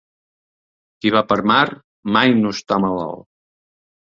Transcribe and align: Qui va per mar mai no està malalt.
Qui 1.03 1.11
va 1.17 1.21
per 1.33 1.37
mar 1.53 1.59
mai 2.17 2.35
no 2.41 2.55
està 2.59 2.81
malalt. 2.87 3.25